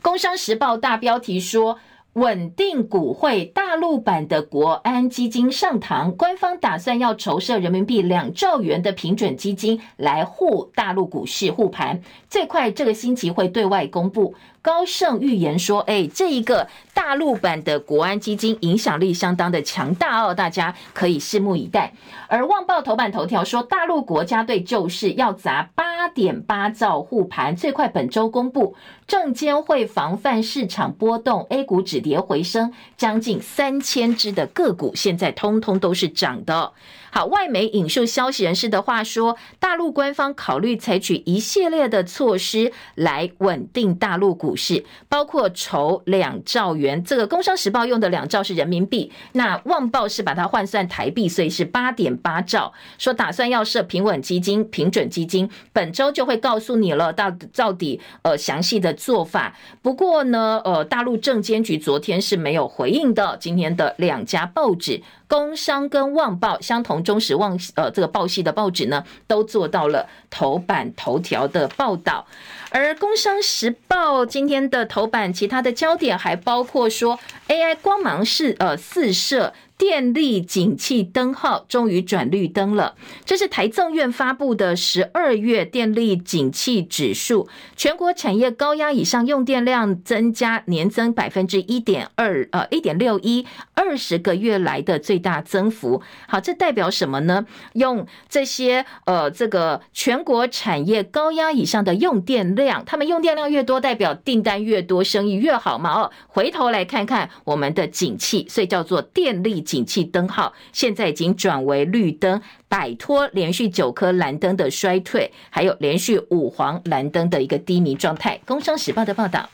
[0.00, 1.78] 工商时报》大标题说。
[2.14, 14.34] 稳定股汇大陆版的国安基金上堂，官方打算要筹设人民币两兆元的平准基金来护大陆股市护盘，最快这个星期会对外公布。
[14.62, 21.94] 高盛预言说：“哎，这一个大陆版的国安基金影响力相当的强大哦，大家可以拭目以待。”
[22.28, 28.74] 而《旺报》头版头条说，大陆国家队救市要砸八点八兆护盘，最快本周公布。
[29.06, 36.72] 证监会防范市场波动，A 股止跌回升，将近三千只的个股现在通通都是涨的。
[37.12, 47.02] 好，外媒引述消息人士的话说，大陆官方考虑采取一系列的措施来稳定大陆股市，包括筹两兆元。
[47.02, 52.72] 这个《工商时报》用的两兆是人民币，那《旺报》是把它换算台币，所以是八点八兆。
[52.96, 59.56] 说打算要设平稳基金、平准基金，本周就会告诉你了，到到底呃详细的做法。
[59.82, 63.36] 不过呢，呃，大陆证监局昨天是没有回应的。
[63.40, 65.02] 今天的两家报纸。
[65.30, 72.26] 工商跟旺报相同，中时旺呃这个报系的报纸呢，都做到了头版头条的报道。
[72.70, 79.54] 而工商时报今天的头版，其他的焦点还包括说，AI 光芒是呃四射。
[79.80, 96.02] 电力景气灯号终于转绿灯了，这是台政院发布的十二月电力景气指数，全国产业高压以上用电量增加年增百分之一点二，呃一点六一，二十个月来的最大增幅。
[96.28, 97.46] 好，这代表什么呢？
[97.72, 106.02] 用这些呃这个全国产业高压以上的用电量，他们用电量越多，代表订单越多，生意越好嘛。
[106.02, 109.64] 哦，回头来看看我们的景气，所以叫做电力。
[109.70, 118.40] 警气灯号现在已经转为绿灯，摆脱连续九颗蓝灯的衰退，还有连续五黄蓝灯的一个低迷状态。
[118.44, 119.48] 工商时报的报道。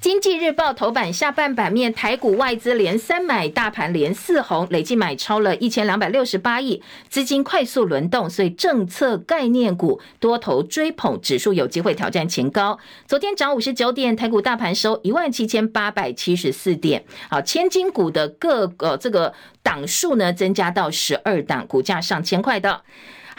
[0.00, 12.78] 经济日报头版下半版面，台股外资连三买，大盘连四红，累计买超了一千两百六十八亿，资金快速轮动，所以政策概念股多头追捧，指数有机会挑战前高。
[13.06, 17.04] 昨天涨五十九点，台股大盘收一万七千八百七十四点。
[17.28, 22.80] 好，千金股的各个这个档数呢，增加到十二档，股价上千块的。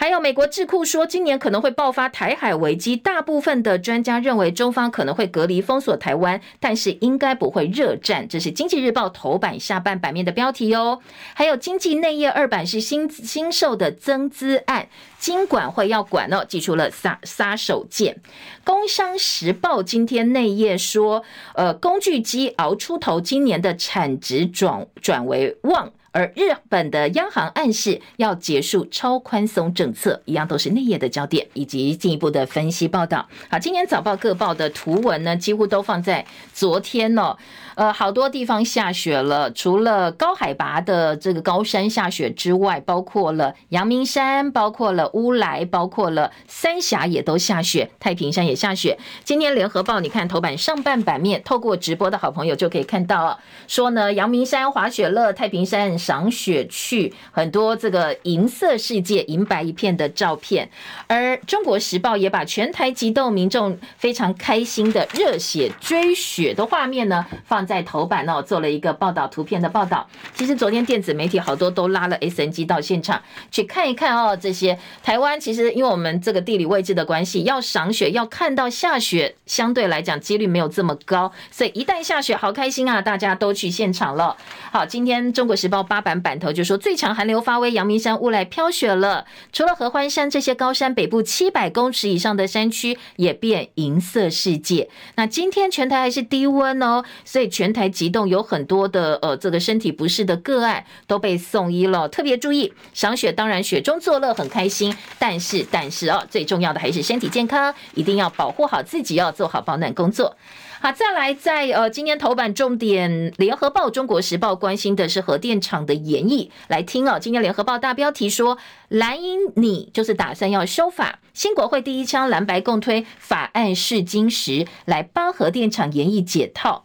[0.02, 2.96] 还有美国智库说，今年可能会爆发台海危机。
[2.96, 8.28] 大部分的专家认为，中方可能会隔离封锁台湾，但是应该不会热战。
[8.28, 11.02] 这是经济日报头版下半版面的标题哦。
[11.36, 14.88] 还有经济内页二版是新新售的增资案，
[15.20, 18.16] 金管会要管哦，祭出了杀杀手锏。
[18.64, 25.92] 工商时报今天内页说，呃，工具机熬出头，今年的产值转转为旺。
[26.12, 33.28] 而日本的央行暗示要结束超宽松政策，一样都是内页的焦点，以及进一步的分析报道。
[33.50, 37.38] 好，今年早报各报的图文呢，几乎都放在昨天哦。
[37.76, 48.98] 呃，好多地方下雪了，除了高海拔的这个高山下雪之外，包括了阳明山，包括了乌来，包括了三峡也都下雪，太平山也下雪。
[49.24, 60.70] 今天联合报你看头版上半版面，透过直播的好朋友就可以看到，说呢，阳明山滑雪乐，太平山赏雪去，很多这个银色世界银白一片的照片。
[61.08, 67.61] 而中国时报也把全台激动民众非常开心的热血追雪的画面呢放。
[67.66, 70.08] 在头版哦，做了一个报道图片的报道。
[70.34, 73.22] 其实昨天电子媒体好多都拉了 SNG 到现场
[73.52, 74.36] 去看一看哦。
[74.36, 81.32] 这些台湾其实因为我们这个地理位置的关系，要赏雪要看到下雪，相对来讲几率没有这么高。
[81.52, 83.02] 所以一旦下雪，好开心啊！
[83.02, 84.36] 大家都去现场了。
[84.72, 89.26] 好，今天中国时报八版版头就说最强寒流发威，阳明山雾来飘雪了。
[89.52, 94.90] 除了合欢山这些高山，北部七百公尺以上的山区也变银色世界。
[95.16, 97.51] 那今天全台还是低温哦，所以。
[97.52, 102.08] 全台急冻，有很多的呃，这个身体不适的个案都被送医了。
[102.10, 110.36] 特别注意，赏雪当然雪中作乐很开心，但是但是哦，最重要的还是身体健康，一定要保护好自己，要做好保暖工作。
[110.80, 116.50] 好，再来在呃今天头版重点，联合报、中国时报关心的是核电厂的延役。
[116.70, 126.84] 来听哦，今天联合报大标题说，蓝营你就是打算要修法，新国会第一枪蓝白共推法案试金石，来帮核电厂延役解套。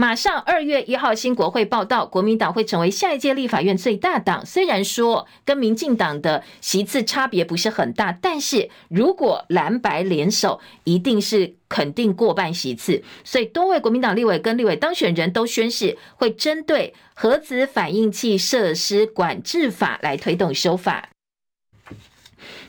[0.00, 4.46] 马上二月一号，新国会报道，国民党会成为下一届立法院最大党。
[4.46, 13.02] 虽然说跟民进党的席次差别不是很大，但是如果蓝白联手，一定是肯定过半席次。
[13.24, 21.08] 所以多位国民党立委跟立委当选人都宣誓，会针对核子反应器设施管制法来推动修法。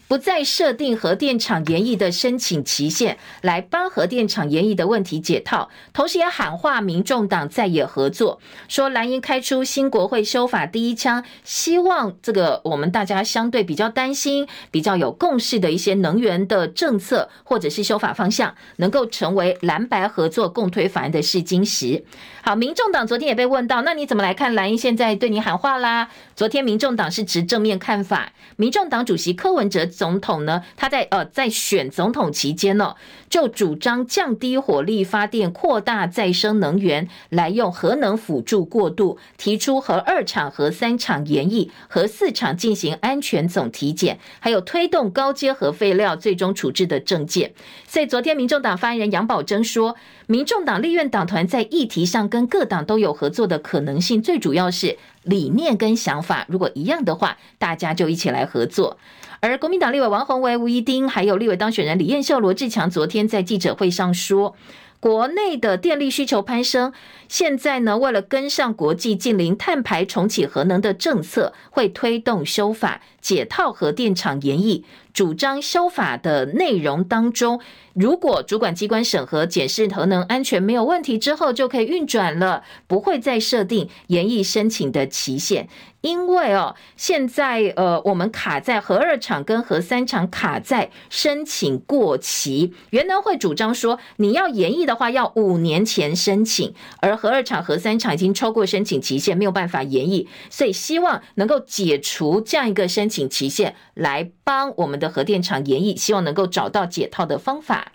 [0.09, 5.69] 不再设定核电厂延役的申请期限，来帮核电厂延役的问题解套。
[5.93, 22.03] 同时也喊话民众党在野合作，说蓝营开出新国会修法第一枪，希望这个我们大家相对比较担心、比较有共识的一些能源的政策或者是修法方向，能够成为蓝白合作共推法案的试金石。
[22.41, 26.09] 好，民众党昨天也被问到，那你怎么来看蓝营现在对你喊话啦？
[26.35, 32.95] 昨天民众党是持正面看法，民众党主席柯文哲总统呢，他在呃在选总统期间呢、
[33.29, 47.53] 就主张降低火力发电，扩大再生能源，来用核能辅助过渡，提出核二厂、核三厂延役，核四厂进行安全总体检，还有推动高阶核废料最终处置的政见。
[47.87, 49.95] 所以昨天民众党发言人杨宝珍说，
[50.25, 58.97] 民众党立院党团在议题上跟跟各党都有合作的可能性，最主要是理念跟想法，如果一样的话，大家就一起来合作。
[59.41, 64.53] 而国民党立委王鸿薇、吴怡丁，还有立委当选人李彦秀、罗志强，昨天在记者会上说，
[64.99, 66.91] 国内的电力需求攀升，
[67.29, 74.83] 现在呢，为了跟上国际近零碳排、重启核能的政策，会推动修法解套核电厂延役。
[75.13, 77.59] 主张修法的内容当中，
[77.93, 85.67] 如果主管机关审核检视核能安全没有问题之后，就可以运转了，不会再设定延役申请的期限。
[86.01, 107.91] 因为哦，现在呃，我们卡在核二厂跟核三厂卡在申请过期，原能会主张说，你要延役的话，要五年前申请，而核二厂、核三厂已经超过申请期限，没有办法延役，所以希望能够解除这样一个申请期限，来帮我们的核电厂延役，希望能够找到解套的方法。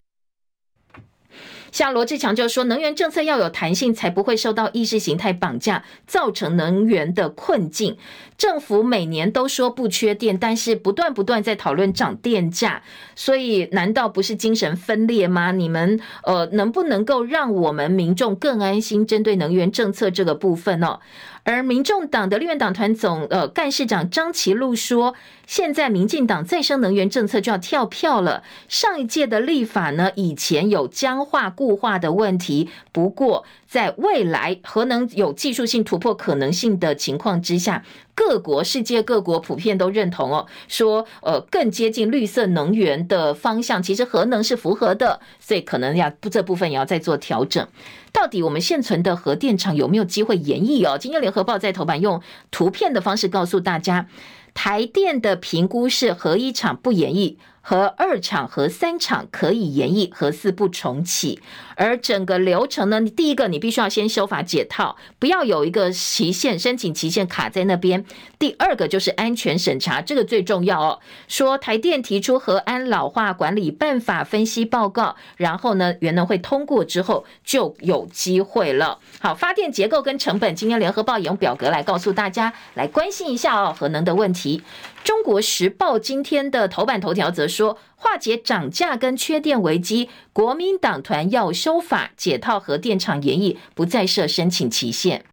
[1.74, 7.96] 像罗志强就说，能源政策要有弹性，才不会受到意识形态绑架，造成能源的困境。
[8.38, 12.84] 政府每年都说不缺电，但是不断不断在讨论涨电价，
[13.16, 15.50] 所以难道不是精神分裂吗？
[15.50, 19.04] 你们呃，能不能够让我们民众更安心？
[19.04, 21.00] 针对能源政策这个部分哦。
[21.44, 25.14] 而民众党的立院党团总呃干事长张其禄说，
[25.46, 28.42] 现在民进党再生能源政策就要跳票了。
[28.66, 37.84] 上一届的立法呢，以前有僵化固化的问题，不过在未来核能有技术性突破可能性的情况之下，
[38.14, 47.66] 各国世界各国普遍都认同哦，说呃更接近绿色能源的方向，其实核能是符合的，所以可能要这部分也要再做调整。
[48.12, 50.96] 到底我们现存的核电厂有没有机会延役哦？
[50.96, 54.06] 今天联合报在头版用图片的方式告诉大家，
[54.54, 57.38] 台电的评估是核一厂不延役。
[57.66, 61.40] 和二厂、和三厂可以延役，和四不重启。
[61.76, 68.04] 而整个流程呢，第一个你必须要先修法解套，不要有一个期限申请期限卡在那边。
[68.38, 71.00] 第二个就是安全审查，这个最重要哦。
[71.26, 78.98] 说台电提出核安老化管理办法分析报告，然后呢，原能会通过之后就有机会了。
[79.20, 84.62] 好，发电结构跟成本，今天联合报也用表格来告诉大家，来关心一下哦，核能的问题。
[85.04, 95.26] 中国时报今天的头版头条则说，化解涨价跟缺电危机，国民党团要修法解套核电厂延役，不再设申请期限。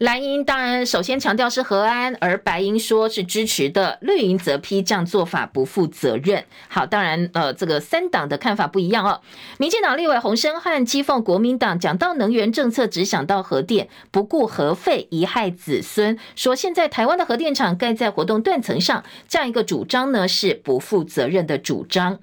[0.00, 6.42] 蓝营当然首先强调是核安，而白营说是支持的，绿营则批这样做法不负责任。
[6.68, 9.20] 好，当然呃，这个三党的看法不一样哦。
[9.58, 22.18] 民进党立委洪申翰讥讽国民党讲到能源政策只想到核电，不顾核废，贻害子孙，说现在台湾的核电厂盖在活动断层上，这样一个主张呢是不负责任的主张。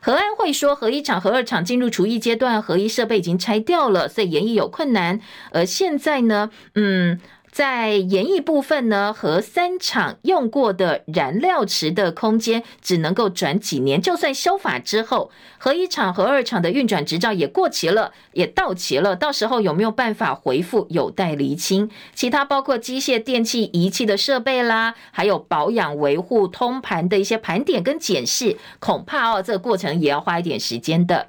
[0.00, 5.20] 核安会说，核一厂、核二厂进入除役阶段，核一设备已经拆掉了，所以延役有困难。
[5.52, 7.20] 而现在呢，嗯。
[7.50, 21.90] 在延役部分呢，核三厂用过的燃料池的空间只能够转几年，就算修法之后，核一厂、核二厂的运转执照也过期了，也到期了，到时候有没有办法回复，有待厘清。
[22.14, 31.28] 其他包括机械、电器、仪器的设备啦，还有保养维护、通盘的一些盘点跟检视，恐怕哦，这个过程也要花一点时间的。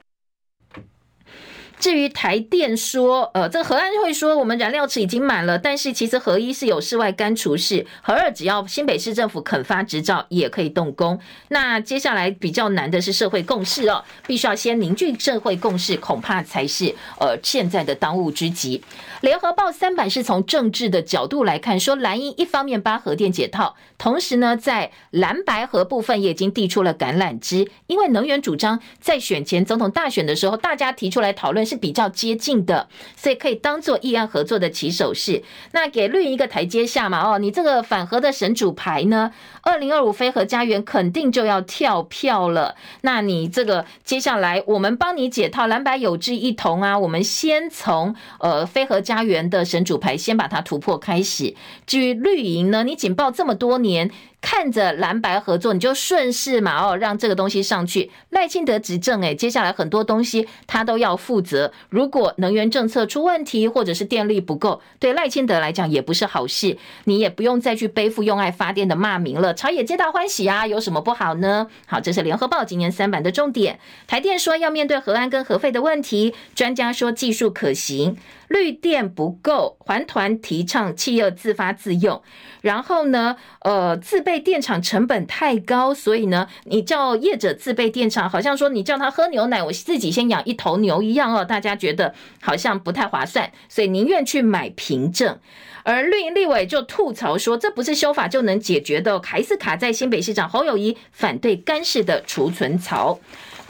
[1.81, 11.19] 至于台电说，呃，这个核安会说我们燃料池已经满了，但是其实核一是有室外干除室，核二只要新北市政府肯发执照也可以动工。
[11.47, 18.83] 那接下来比较难的是社会共识哦，必须要先凝聚社会共识，恐怕才是呃现在的当务之急。
[19.21, 31.70] 联合报三版是从政治的角度来看，说蓝营一方面把核电解套，同时呢，在蓝白核部分也已经递出了橄榄枝，因为能源主张在选前总统大选的时候，大家提出来讨论。
[31.71, 35.41] 是比较接近的，所以可以当做议案合作的起手式。
[35.71, 42.75] 那给绿营一个台阶下嘛，哦，你这个反核的神主牌呢，二零二五非核家园肯定就要跳票了。
[43.03, 51.55] 那你这个接下来我们帮你解套，蓝白有志一同啊，我们先从呃非核家园的神主牌先把它突破开始。
[51.87, 54.11] 至于绿营呢，你警报这么多年。
[54.41, 58.09] 看着蓝白合作，你就顺势嘛哦，让这个东西上去。
[58.31, 61.71] 赖清德执政，诶，接下来很多东西他都要负责。
[61.89, 66.75] 如果能源政策出问题，或者是电力不够，对赖清德来讲也不是好事。
[67.03, 71.67] 你也不用再去背负用爱发电的骂名了，朝野皆大欢喜啊，有什么不好呢？
[71.85, 73.79] 好，这是联合报今年三版的重点。
[74.07, 78.17] 台电说要面对核安跟核废的问题，专家说技术可行。
[78.51, 82.21] 绿电不够，环团提倡企业自发自用，
[82.61, 95.39] 然后呢，呃，自备电厂成本太高，所以呢，你叫业者自备电厂，好像说你叫他喝牛奶，我自己先养一头牛一样哦，大家觉得好像不太划算，所以宁愿去买凭证。
[95.83, 103.19] 而绿营立委就吐槽说，这不是修法就能解决的，还是卡在新北市长侯友宜反对干式的储存槽。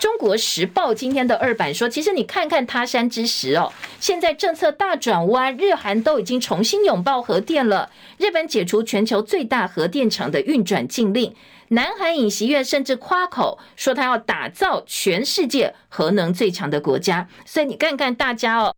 [0.02, 7.91] 中国时报今天的二版说，其实你看看他山之石哦，现在政策大转弯，日韩都已经重新拥抱核电了。
[8.18, 11.36] 日本解除全球最大核电厂的运转禁令，
[11.68, 17.28] 南韩尹锡悦甚至夸口说他要打造全世界核能最强的国家。
[17.45, 18.76] 所以你看看大家哦。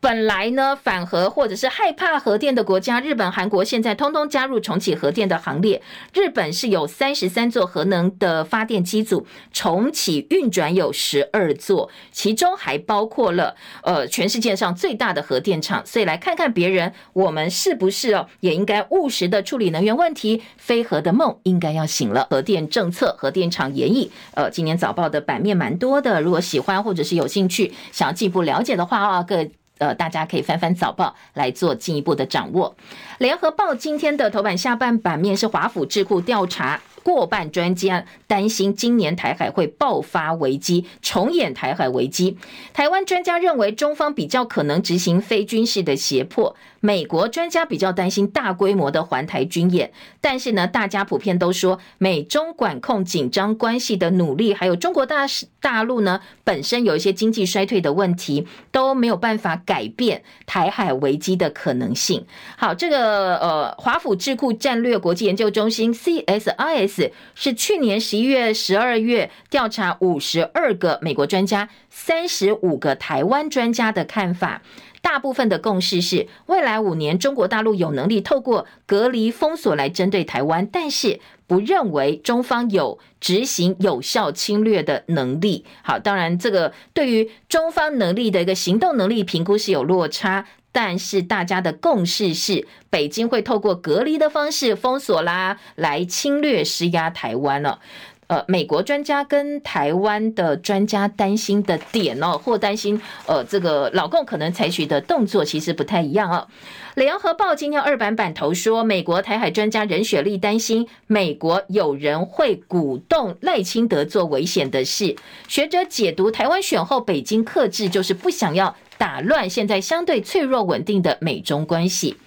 [0.00, 5.82] 本来呢，反核或者是害怕核电的国家，日本、韩国现在通通加入重启核电的行列。
[6.14, 15.84] 日本是有三十三座核能的发电机组，重启运转有十二座，其中还包括了呃全世界上最大的核电厂。
[15.84, 20.42] 所以来看看别人，我们是不是哦也应该务实的处理能源问题？
[20.56, 22.26] 非核的梦应该要醒了。
[22.30, 26.22] 核电政策、核电厂研议，呃，今年早报的版面蛮多的。
[26.22, 29.46] 如果喜欢或者是有兴趣，想要进一步了解的话啊，各。
[29.80, 32.76] 呃，大家可以翻翻早报来做进一步的掌握。
[33.18, 36.80] 联合报今天的头版下半版面是华府智库调查。
[37.02, 42.36] 过半专家担心今年台海会爆发危机，重演台海危机。
[42.72, 49.92] 台湾专家认为中方比较可能执行非军事的胁迫，美国专家比较担心大规模的环台军演。
[50.20, 55.26] 但是呢，大家普遍都说美中管控紧张关系的努力，还有中国大
[55.60, 62.26] 大陆呢本身有一些经济衰退的问题，都没有办法改变台海危机的可能性。
[62.56, 66.89] 好，这个呃，华府智库战略国际研究中心 CSIS。
[67.34, 74.62] 是去年十一月、十二月调查五十二个美国专家、三十五个台湾专家的看法，
[75.00, 85.64] 大部分的共识是，未来五年中国大陆有能力透过隔离封锁来针对台湾，但是不认为中方有执行有效侵略的能力。
[85.82, 90.46] 好，当然这个对于中方能力的一个行动能力评估是有落差。
[90.72, 97.80] 但是大家的共识是，北京会透过隔离的方式封锁啦，来侵略施压台湾了。
[98.28, 106.46] 呃，美国专家跟台湾的专家担心的点哦，或担心呃，这个老共可能采取的动作其实不太一样哦。
[106.94, 115.16] 联合报今天二版版头说，美国台海专家任雪莉担心美国有人会鼓动赖清德做危险的事。
[115.48, 122.18] 学者解读台湾选后北京克制，就是不想要打乱现在相对脆弱稳定的美中关系。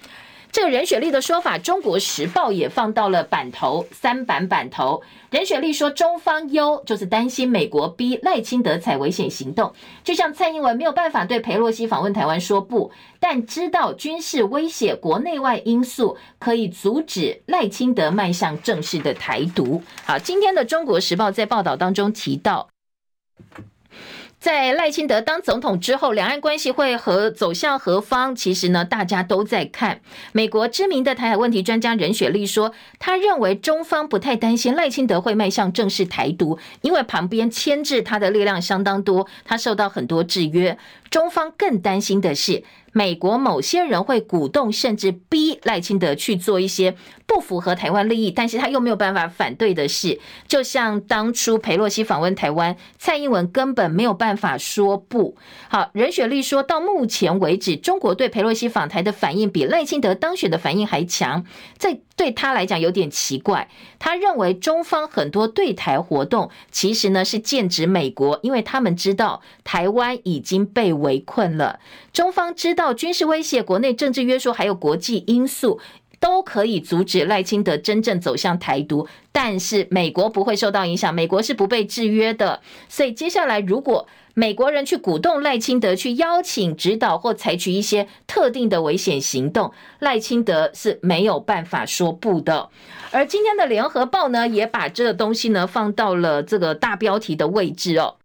[0.50, 5.02] 这个任雪莉的说法，《中国时报》也放到了版头三版版头。
[5.30, 9.72] 任雪莉说，中方忧就是担心美国逼赖清德采危险行动，
[10.02, 19.82] 就像蔡英文没有办法对裴洛西访问台湾说不，但知道军事威胁、国内外因素可以阻止赖清德迈向正式的台独。
[20.04, 22.68] 好，今天的《中国时报》在报道当中提到。
[24.44, 28.36] 在赖清德当总统之后，两岸关系会和走向何方？
[28.36, 30.02] 其实呢，大家都在看。
[30.32, 40.76] 美国知名的台海问题专家任雪莉说，他认为中方不太担心赖清德会迈向正式台独，因为旁边牵制他的力量相当多，他受到很多制约。
[41.08, 42.62] 中方更担心的是，
[42.94, 46.94] 美国某些人会鼓动甚至逼赖清德去做一些
[47.26, 50.20] 不符合台湾利益，但是他又没有办法反对的事。
[50.46, 55.36] 就像当初裴洛西访问台湾，蔡英文根本没有办法说不。
[55.68, 61.44] 好，任雪莉说到目前为止，中国对裴洛西访台的反应比赖清德当选的反应还强。
[61.76, 71.80] 在对他来讲有点奇怪，他认为中方很多对台活动其实呢是剑指美国，因为他们知道台湾已经被围困了。
[72.12, 75.80] 中方知道军事威胁、国内政治约束还有国际因素
[76.20, 82.62] 都可以阻止赖清德真正走向台独，但是美国不会受到影响，美国是不被制约的。
[82.88, 92.68] 所以接下来如果美国人去鼓动赖清德去邀请、指导或采取一些特定的危险行动，赖清德是没有办法说不的。
[93.12, 98.16] 而今天的联合报呢，也把这个东西呢放到了这个大标题的位置哦。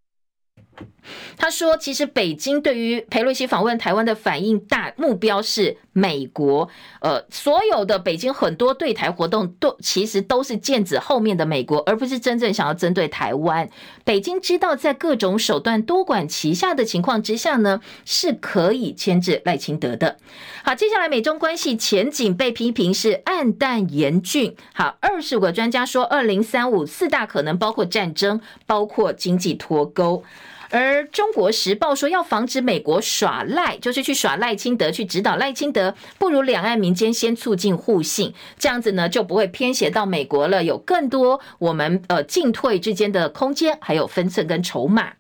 [1.38, 6.70] 他说：“其实北京对于裴洛西访问台湾的反应大目标是美国，
[7.02, 13.70] 呃，所有的北京很多对台活动都其实都是剑指后面的美国，而不是真正想要针对台湾。
[14.04, 20.18] 北京知道在各种手段多管齐下的情况之下呢，是可以牵制赖清德的。
[20.64, 24.56] 好，接下来美中关系前景被批评是黯淡严峻。
[24.74, 30.24] 好，二十五个专家说，二零三五四大可能包括战争，包括经济脱钩。”
[30.72, 45.14] 而而中国时报说，要防止美国耍赖，就是去耍赖清德，去指导赖清德，不如两岸民间先促进互信，这样子呢就不会偏斜到美国了，有更多我们呃进退之间的空间，还有分寸跟筹码。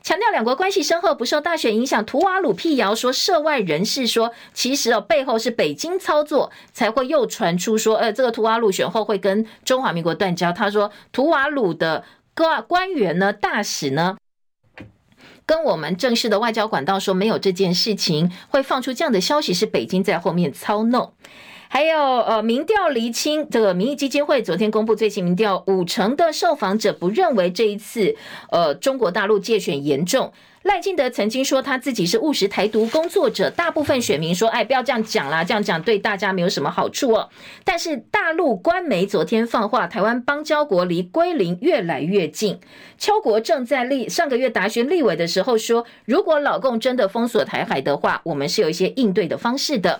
[0.00, 2.06] 强调两国关系深厚，不受大选影响。
[2.06, 10.52] 图瓦鲁辟谣说，涉外人士说，其实哦背后是北京操作，才会又传出说，呃，这个图瓦鲁选后会跟中华民国断交。
[10.52, 12.04] 他说，图瓦鲁的
[12.34, 14.16] 官官员呢，大使呢。
[15.48, 21.10] 跟我们正式的外交管道说没有这件事情，会放出这样的消息是北京在后面操弄。
[21.70, 28.14] 还有呃，民调厘清，这个民意基金会昨天公布最新民调，五成的受访者不认为这一次
[28.50, 30.32] 呃中国大陆界选严重。
[30.68, 37.30] 赖清德曾经说他自己是务实台独工作者，大部分选民说：“哎，不要这样讲啦，这样讲对大家没有什么好处哦。”
[37.64, 42.60] 但是大陆官媒昨天放话，台湾邦交国离归零越来越近。
[42.98, 49.98] 邱国正在立上个月答询立委的时候说：“如果老共真的封锁台海的话，我们是有一些应对的方式的。”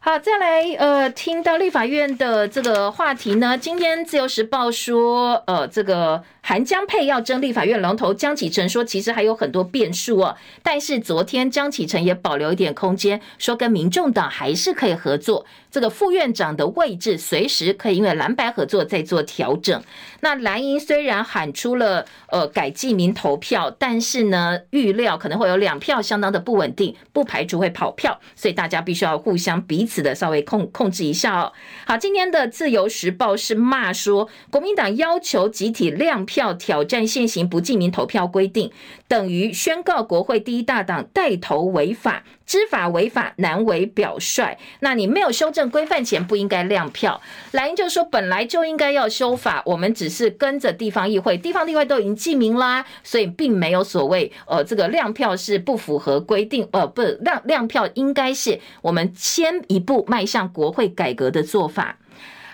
[0.00, 6.22] 好，再来呃，听到立法院的这个话题呢，今天自由时报说，呃，这个。
[6.48, 10.36] 韩江配要争立法院龙头，江启臣说其实还有很多变数哦。
[10.62, 15.44] 但是昨天江启臣也保留一点空间，说跟民众党还是可以合作。
[15.72, 19.82] 这个副院长的位置随时可以因为蓝白合作再做调整。
[20.20, 31.52] 那蓝营虽然喊出了呃改记名投票，但是呢预料可能会有两票相当的不稳定，不排除会跑票，所以大家必须要互相彼此的稍微控控制一下哦。
[31.84, 36.35] 好，今天的自由时报是骂说国民党要求集体亮票。
[36.36, 38.70] 票挑战现行不记名投票规定，
[39.08, 44.58] 等于宣告国会第一大党带头违法，知法违法难为表率。
[44.80, 47.22] 那你没有修正规范前不应该亮票。
[47.52, 61.96] 蓝营就说本来就应该要修法，我们只是跟着地方议会，地方议会都已经记名啦，所以并没有所谓呃这个亮票是不符合规定，呃不亮亮票应该是我们先一步迈向国会改革的做法。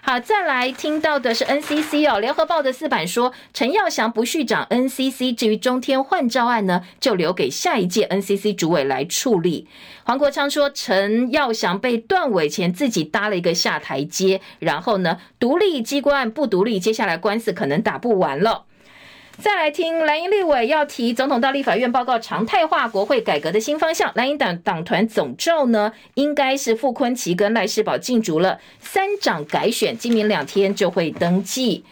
[0.05, 9.69] 好，再来听到的是 NCC 哦，联合报的四版说，陈耀祥不续掌 NCC，至于中天换照案呢，就留给下一届 NCC 主委来处理。
[10.03, 18.65] 黄国昌说，陈耀祥被断尾前自己搭了一个下台阶，然后呢，独立机关不独立，接下来官司可能打不完了。
[19.39, 31.85] 再来听蓝营立委要提总统到立法院报告常态化国会改革的新方向，蓝营党党团总召呢，应该是傅昆萁跟赖世宝竞逐了三长改选，今明两天就会登记。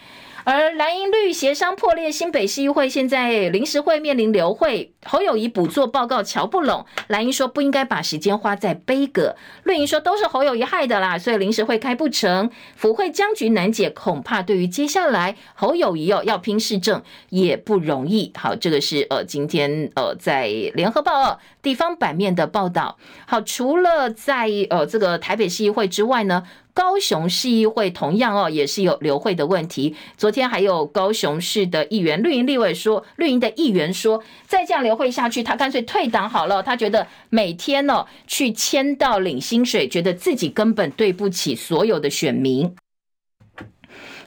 [0.44, 18.32] 而蓝营绿协商破裂，新北市议会现在临时会面临流会，侯友宜补做报告瞧不拢，蓝营说不应该把时间花在杯葛，绿营说都是侯友宜害的啦，所以临时会开不成，府会僵局难解，恐怕对于接下来侯友宜哦要拼市政也不容易。
[18.36, 22.96] 好，这个是呃今天呃在联合报地方版面的报道。
[23.26, 26.44] 好，除了在呃这个台北市议会之外呢。
[26.72, 29.96] 高雄市议会同样哦，也是有流会的问题。
[30.16, 36.62] 昨天还有高雄市的议员绿营立委说，绿营的议员说，再这样流会下去，他干脆退党好了。
[36.62, 42.74] 他觉得每天哦去签到领薪水，觉得自己根本对不起所有的选民。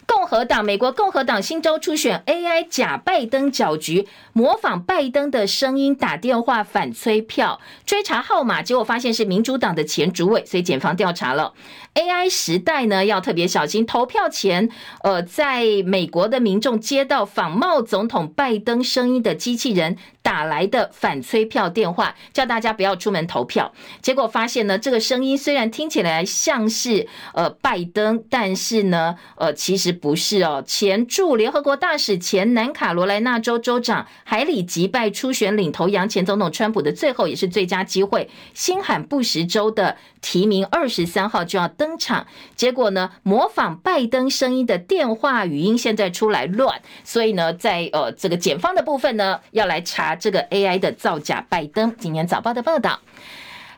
[0.05, 11.53] 共和党，美国共和党新州初选 AI 假拜登搅局，模仿拜登的声音打电话反催票，追查号码，结果发现是民主党的前主委，所以检方调查了。
[11.95, 14.69] AI 时代呢，要特别小心，投票前，
[15.03, 23.73] 呃，在美国的民众接到仿冒总统拜登声音的机器人打来的反催票电话，叫大家不要出门投票。
[24.01, 29.93] 结果发现呢，这个声音虽然听起来像是呃拜登，但是呢，呃，其实。
[30.03, 30.61] 不是哦。
[30.65, 42.25] 前驻联合国大使、前南卡罗来纳州州长海里击败初选领头羊前总统川普的最后也是最佳机会，新罕布什州的提名二十三号就要登场。
[42.55, 51.93] 结果呢，模仿拜登声音的电话语音现在出来乱，所以呢，在呃这个检方的部分呢，要来查这个 AI 的造假拜登。
[51.97, 52.99] 今年早报的报道。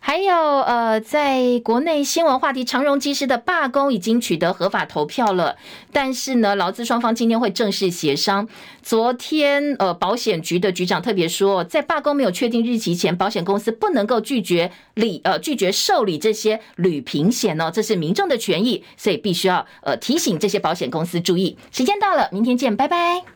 [0.07, 5.55] 还有呃，在国内新闻话题，长荣机师的罢工已经取得合法投票了，
[5.91, 8.47] 但是呢，劳资双方今天会正式协商。
[8.83, 21.57] 昨天呃，保险局的局长特别说，在罢工没有确定日期前，保险公司不能够拒绝理呃拒绝受理这些旅平险哦，这是民众的权益，所以必须要呃提醒这些保险公司注意。
[21.71, 23.34] 时间到了，明天见，拜拜。